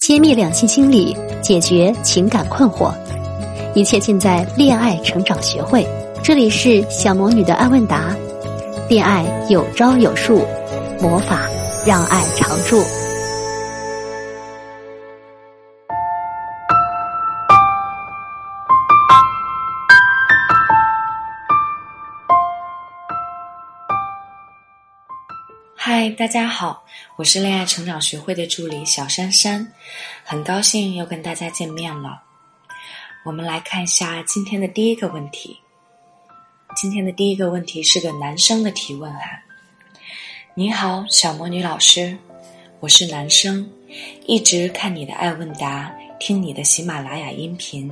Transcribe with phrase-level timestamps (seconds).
[0.00, 2.90] 揭秘两性心理，解决情感困惑，
[3.74, 5.86] 一切尽在恋爱成长学会。
[6.22, 8.16] 这里是小魔女的爱问答，
[8.88, 10.42] 恋爱有招有术，
[11.02, 11.46] 魔法
[11.86, 12.82] 让爱常驻。
[25.92, 26.84] 嗨，大家好，
[27.16, 29.72] 我是恋爱成长学会的助理小珊珊，
[30.22, 32.22] 很高兴又跟大家见面了。
[33.24, 35.58] 我们来看一下今天的第一个问题。
[36.76, 39.20] 今天的第一个问题是个男生的提问啊。
[40.54, 42.16] 你好，小魔女老师，
[42.78, 43.68] 我是男生，
[44.26, 47.90] 一直看你的爱问答，听你的喜马拉雅音频，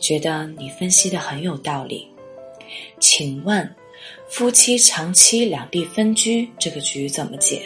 [0.00, 2.08] 觉得你分析的很有道理。
[2.98, 3.76] 请问？
[4.28, 7.62] 夫妻长期两地分居，这个局怎么解？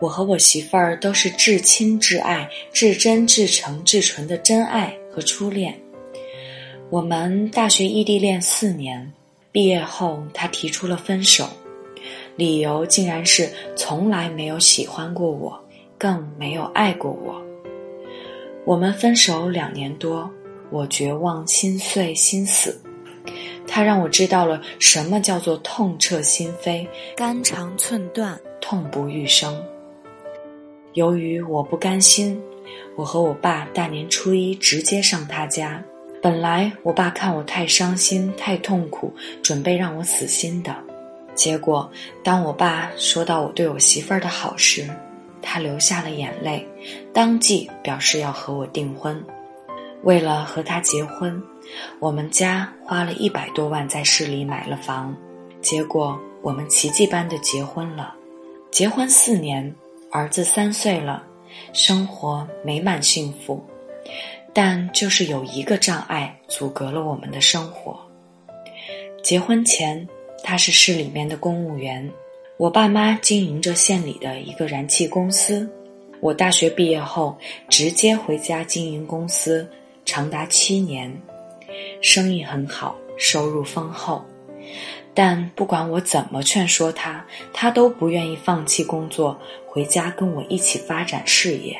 [0.00, 5.78] 我和我媳妇儿都是至亲至爱、至真至诚至纯的真爱和初恋。
[6.90, 9.12] 我们大学异地恋四年，
[9.50, 11.48] 毕业后他提出了分手，
[12.36, 15.58] 理由竟然是从来没有喜欢过我，
[15.96, 17.42] 更没有爱过我。
[18.66, 20.30] 我们分手两年多，
[20.70, 22.78] 我绝望、心碎、心死。
[23.66, 29.62] 他让我知道了什么叫做痛彻心扉、肝肠寸断、痛不欲生。
[30.92, 32.40] 由于我不甘心，
[32.94, 35.82] 我和我爸大年初一直接上他家。
[36.22, 39.12] 本来我爸看我太伤心、太痛苦，
[39.42, 40.74] 准备让我死心的。
[41.34, 41.90] 结果
[42.22, 44.88] 当我爸说到我对我媳妇儿的好时，
[45.42, 46.66] 他流下了眼泪，
[47.12, 49.22] 当即表示要和我订婚。
[50.04, 51.42] 为了和他结婚。
[51.98, 55.16] 我们家花了一百多万在市里买了房，
[55.60, 58.14] 结果我们奇迹般的结婚了。
[58.70, 59.74] 结婚四年，
[60.10, 61.24] 儿子三岁了，
[61.72, 63.64] 生活美满幸福。
[64.52, 67.98] 但就是有一个障碍阻隔了我们的生活。
[69.20, 70.06] 结婚前，
[70.44, 72.08] 他是市里面的公务员，
[72.56, 75.68] 我爸妈经营着县里的一个燃气公司。
[76.20, 77.36] 我大学毕业后，
[77.68, 79.68] 直接回家经营公司，
[80.04, 81.12] 长达七年。
[82.00, 84.24] 生意很好，收入丰厚，
[85.12, 91.76] 但不管我怎么劝说他，他都不愿意放弃工作，回家跟我一起发展事业。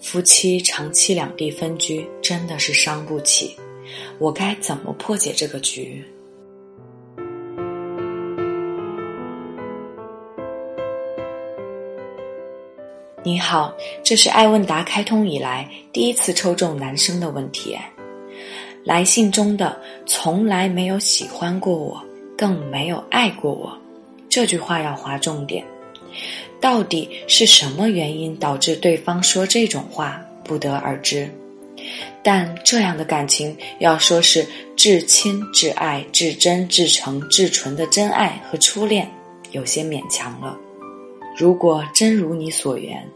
[0.00, 3.56] 夫妻长期两地分居，真的是伤不起。
[4.18, 6.02] 我该怎么破解这个局？
[13.24, 13.72] 你好，
[14.02, 17.78] 这是爱问答开通以来第一次抽中男生的问题。
[18.84, 22.02] 来信中的“从来没有喜欢过我，
[22.36, 23.78] 更没有爱过我”
[24.28, 25.64] 这句话要划重点。
[26.60, 31.30] 到底是什么原因导致对方说这种话，不得而知。
[32.24, 34.44] 但这样的感情要说是
[34.76, 39.08] 至亲至爱、至真至诚至纯的真爱和初恋，
[39.52, 40.58] 有些勉强了。
[41.36, 43.06] 如果真如你所愿，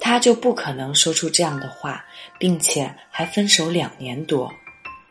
[0.00, 2.04] 他就不可能说出这样的话，
[2.38, 4.52] 并且还分手两年多。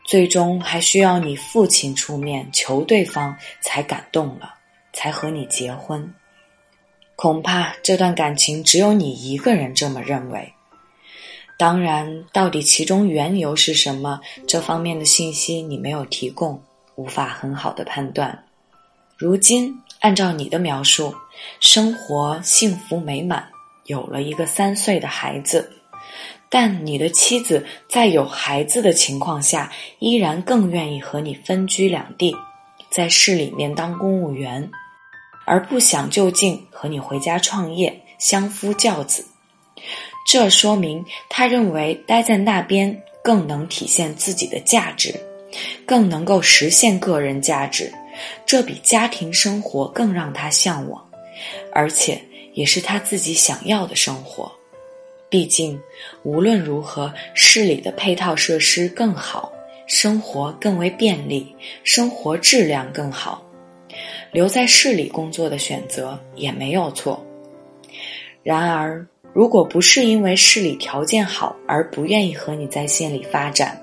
[0.04, 4.54] 最终还需要你父亲出面求对方才感动了，
[4.92, 6.14] 才和你结婚。
[7.16, 10.52] 恐怕这段感情只有你一个人这么认为。
[11.56, 16.62] 当然，到底其中缘由是什么，这方面的信息你没有提供，
[16.96, 18.44] 无法很好的判断。
[19.16, 21.14] 如今按照你的描述，
[21.60, 23.42] 生活幸福美满，
[23.86, 25.72] 有了一个三岁的孩子。
[26.50, 32.36] 但你的妻子在有孩子的情况下，依然更愿意和你分居两地，
[32.90, 34.70] 在市里面当公务员，
[35.46, 39.24] 而不想就近和你回家创业，相夫教子。
[40.28, 45.18] 这说明他认为待在那边更能体现自己的价值，
[45.86, 47.90] 更能够实现个人价值，
[48.46, 51.04] 这比家庭生活更让他向往，
[51.72, 52.20] 而且
[52.52, 54.50] 也是他自己想要的生活。
[55.28, 55.80] 毕竟，
[56.22, 59.52] 无论如何，市里的配套设施更好，
[59.86, 63.44] 生活更为便利，生活质量更好，
[64.30, 67.20] 留在市里工作的选择也没有错。
[68.44, 73.80] 然而，如果不是因为市里条件好而不愿意和你在县里发展，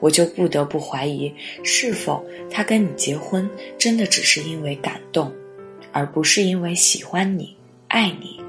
[0.00, 3.48] 我就不得不怀疑，是否他跟你结婚
[3.78, 5.32] 真的只是因为感动，
[5.92, 7.56] 而不是因为喜欢你、
[7.88, 8.40] 爱你。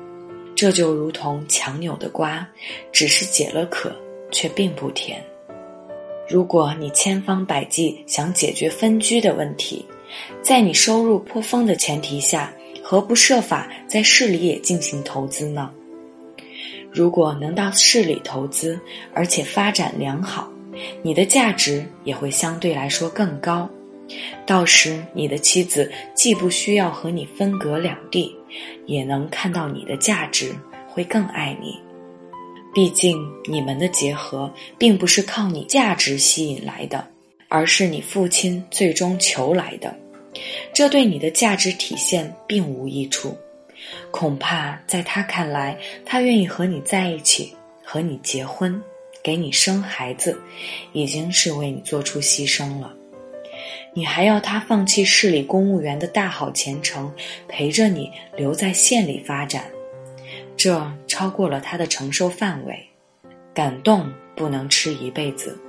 [0.55, 2.47] 这就如同强扭的瓜，
[2.91, 3.95] 只是解了渴，
[4.31, 5.23] 却并不甜。
[6.29, 9.85] 如果你千方百计想解决分居的问题，
[10.41, 12.53] 在你收入颇丰的前提下，
[12.83, 15.71] 何不设法在市里也进行投资呢？
[16.91, 18.79] 如果能到市里投资，
[19.13, 20.51] 而且发展良好，
[21.01, 23.69] 你的价值也会相对来说更高。
[24.45, 28.35] 到时，你的妻子既不需要和你分隔两地，
[28.85, 30.51] 也能看到你的价值，
[30.87, 31.79] 会更爱你。
[32.73, 33.17] 毕竟，
[33.47, 37.07] 你们的结合并不是靠你价值吸引来的，
[37.47, 39.95] 而是你父亲最终求来的。
[40.73, 43.35] 这对你的价值体现并无益处。
[44.11, 47.53] 恐怕在他看来，他愿意和你在一起，
[47.83, 48.81] 和你结婚，
[49.23, 50.39] 给你生孩子，
[50.93, 52.93] 已经是为你做出牺牲了。
[53.93, 57.11] 你还要他放弃市里公务员的大好前程，
[57.47, 59.65] 陪着你留在县里发展，
[60.55, 62.85] 这超过了他的承受范围。
[63.53, 65.59] 感动不能吃一辈子。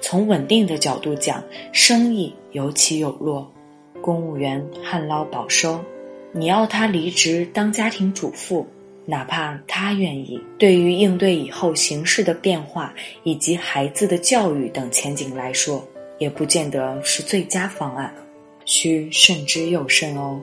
[0.00, 1.42] 从稳定的角度讲，
[1.72, 3.50] 生意有起有落，
[4.00, 5.82] 公务员旱涝保收。
[6.32, 8.66] 你要他离职当家庭主妇，
[9.06, 12.94] 哪怕他愿意，对于应对以后形势的变化
[13.24, 15.84] 以及孩子的教育等前景来说，
[16.18, 18.14] 也不见得是最佳方案，
[18.64, 20.40] 需慎之又慎哦。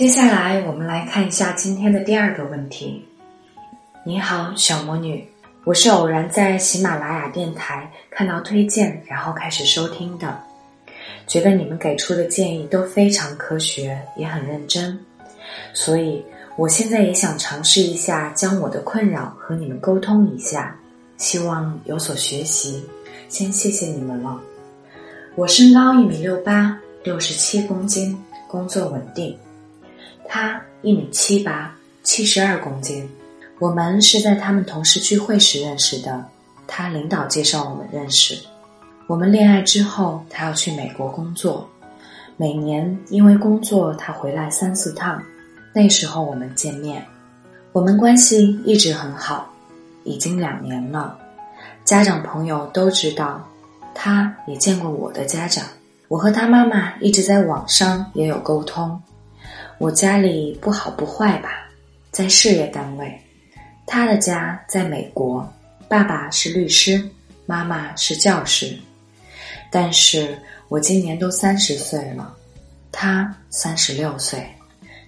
[0.00, 3.04] 接下来，我们来看一下今天的第二个问题。
[4.02, 5.22] 你好，小魔女，
[5.64, 10.40] 我是偶然在喜马拉雅电台看到推荐，然后开始收听的，
[11.26, 14.98] 觉得你们给出的建议都非常科学，也很认真，
[15.74, 16.24] 所以
[16.56, 20.74] 我现在也想尝试一下，将我的困扰和你们沟通一下，
[21.18, 22.82] 希望有所学习。
[23.28, 24.40] 先谢谢你们了。
[25.34, 26.74] 我身高一米六八，
[27.04, 28.18] 六十七公斤，
[28.48, 29.36] 工作稳定。
[30.32, 33.10] 他一米七八，七十二公斤。
[33.58, 36.24] 我们是在他们同事聚会时认识的，
[36.68, 38.38] 他领导介绍我们认识。
[39.08, 41.68] 我们恋爱之后，他要去美国工作，
[42.36, 45.20] 每年因为工作他回来三四趟。
[45.74, 47.04] 那时候我们见面，
[47.72, 49.52] 我们关系一直很好，
[50.04, 51.18] 已经两年了。
[51.84, 53.44] 家长朋友都知道，
[53.96, 55.64] 他也见过我的家长。
[56.06, 59.02] 我和他妈妈一直在网上也有沟通。
[59.80, 61.66] 我家里不好不坏吧，
[62.10, 63.18] 在事业单位，
[63.86, 65.50] 他的家在美国，
[65.88, 67.02] 爸爸是律师，
[67.46, 68.78] 妈妈是教师。
[69.70, 70.38] 但是
[70.68, 72.36] 我今年都三十岁了，
[72.92, 74.46] 他三十六岁。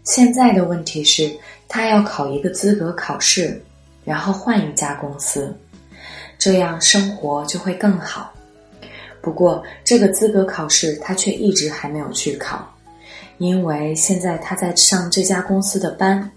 [0.05, 1.31] 现在的问题是，
[1.69, 3.63] 他要考一个资格考试，
[4.07, 5.55] 然后换一家公司，
[6.39, 8.33] 这样生活就会更好。
[9.21, 12.72] 不过这个资格考试他却一直还没有去考。
[13.43, 16.31] 因为现在他在上这家公司的班，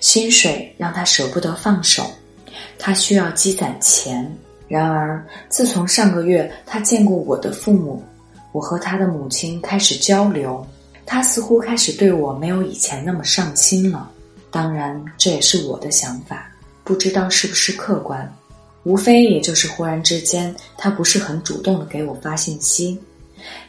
[0.00, 2.10] 薪水让他舍不得放手，
[2.78, 4.26] 他需要积攒钱。
[4.66, 8.02] 然而，自从上个月他见过我的父母，
[8.52, 10.66] 我和他的母亲开始交流，
[11.04, 14.10] 他似乎开始对我没有以前那么上心了。
[14.50, 16.50] 当然，这也是我的想法，
[16.84, 18.26] 不知道是不是客观。
[18.84, 22.98] 无非也就是忽然之间，他不是很主动的给我发信息，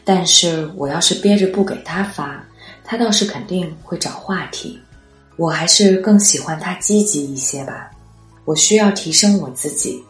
[0.06, 2.42] 但是我要是憋着不给他发。
[2.90, 4.80] 他倒是肯定会找话题，
[5.36, 7.92] 我还是更喜欢他积极一些吧。
[8.46, 10.02] 我需要提升我自己，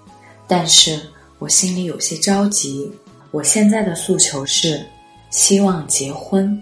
[0.47, 1.01] 但是
[1.39, 2.91] 我心里有些着急。
[3.31, 4.85] 我现在的诉求是
[5.31, 6.61] 希望结婚。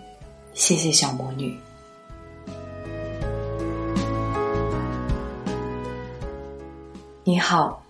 [0.53, 1.53] 谢谢小魔女。
[7.25, 7.83] 你好，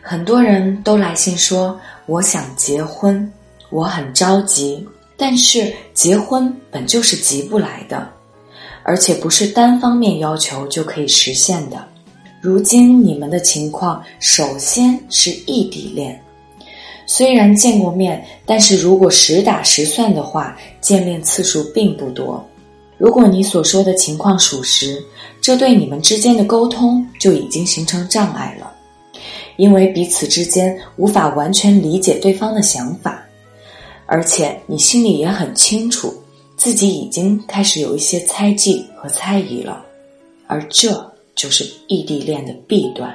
[0.00, 3.30] 很多人都来信说我想结婚，
[3.68, 4.88] 我很着急。
[5.16, 8.08] 但是结婚本就是急不来的，
[8.82, 11.82] 而且不是单方面要求就可以实现的。
[12.40, 16.22] 如今你们的情况，首先是异地恋，
[17.06, 22.46] 虽然见过面，但是如果实打实算的话，见面次数并不多。
[22.98, 25.02] 如果你所说的情况属实，
[25.40, 28.72] 这对你们之间的沟通就已经形成障碍了，
[29.56, 33.25] 因为彼此之间无法完全理解对方的想法。
[34.06, 36.14] 而且你心里也很清楚，
[36.56, 39.84] 自己已经开始有一些猜忌和猜疑了，
[40.46, 43.12] 而这就是异地恋的弊端。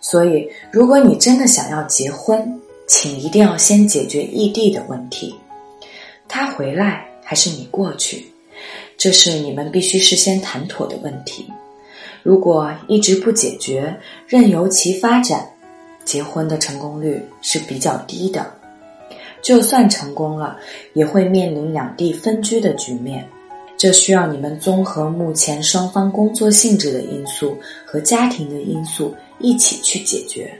[0.00, 5.34] 所以，如果你真的想要结婚，请一定要先解决异地的问题。
[6.28, 8.26] 他回来还是你过去，
[8.96, 11.44] 这是你们必须事先谈妥的问题。
[12.22, 13.94] 如果一直不解决，
[14.26, 15.44] 任由其发展，
[16.04, 18.54] 结婚的成功率是比较低的。
[19.42, 20.58] 就算成功了，
[20.92, 23.26] 也会面临两地分居的局面。
[23.76, 30.52] 这需要你们综合目前双方工作性质的因素和家庭的因素一起去解决。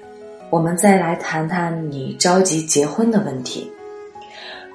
[0.50, 3.70] 我们再来谈谈你着急结婚的问题。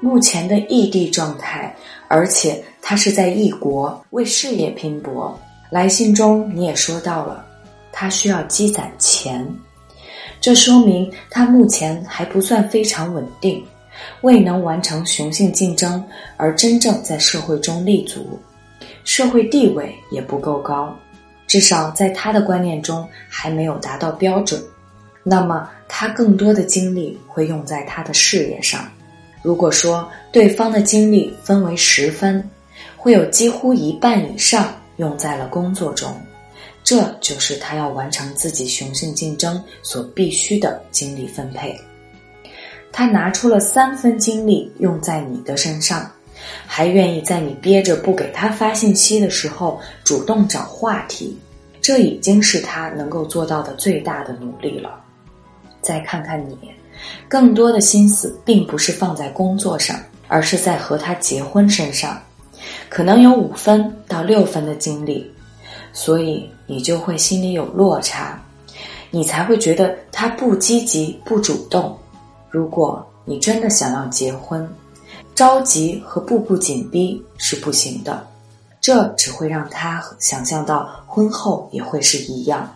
[0.01, 1.73] 目前的异地状态，
[2.09, 5.39] 而且他是在异国为事业拼搏。
[5.71, 7.45] 来信中你也说到了，
[7.93, 9.47] 他需要积攒钱，
[10.41, 13.63] 这说明他目前还不算非常稳定。
[14.21, 16.03] 未能完成雄性竞争
[16.37, 18.39] 而真正在社会中立足，
[19.03, 20.95] 社会地位也不够高，
[21.47, 24.61] 至少在他的观念中还没有达到标准。
[25.23, 28.89] 那么，他更多的精力会用在他的事业上。
[29.41, 32.49] 如果说对方的精力分为十分，
[32.97, 36.13] 会有几乎一半以上用在了工作中，
[36.83, 41.73] 这就是他要完成自己雄性竞争所必须的精力分配。
[42.93, 46.09] 他拿出了三分精力用在你的身上，
[46.67, 51.35] 还愿意在你憋着不给他发信息的时候主动找话题，
[51.81, 55.01] 这已经是他能够做到的最大的努力了。
[55.81, 56.55] 再看看你，
[57.27, 62.21] 更多的心思并不是放在工作上，而是在和他结婚身上，
[62.89, 65.29] 可能有五分到六分的精力，
[65.93, 68.39] 所以你就会心里有落差，
[69.09, 71.97] 你才会觉得他不积极不主动。
[72.53, 74.69] 如果你真的想要结婚，
[75.33, 78.27] 着急和步步紧逼是不行的，
[78.79, 82.71] 这只会让他想象到婚后也会是一样，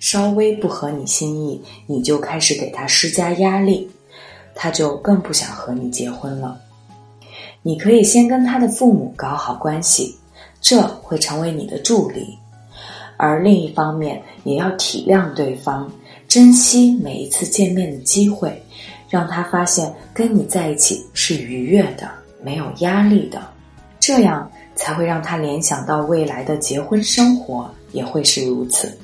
[0.00, 3.90] 稍微不合你心意，你就开始给他施加压力，
[4.54, 6.58] 他就更不想和你结婚了。
[7.60, 10.16] 你可以先跟他的父母搞好关系，
[10.62, 12.38] 这会成为你的助力，
[13.18, 15.86] 而另一方面也要体谅对方，
[16.26, 18.62] 珍惜每一次见面的机会。
[19.08, 22.10] 让他发现跟你在一起是愉悦的，
[22.42, 23.40] 没有压力的，
[23.98, 28.96] 这样才会让他联想到未来的结婚生活也会是如此，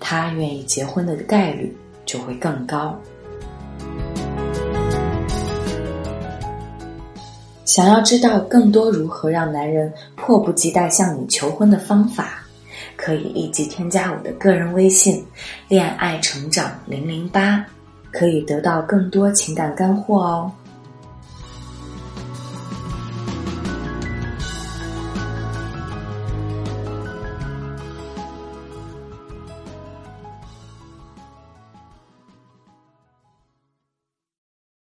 [0.00, 2.98] 他愿意结婚的概率就会更高。
[7.64, 12.42] 想要知道更多如何让男人迫不及待向你求婚的方法，
[12.96, 15.22] 可以立即添加我的个人微信
[15.68, 17.62] “恋爱成长零零八”。
[18.16, 20.50] 可以得到更多情感干货哦。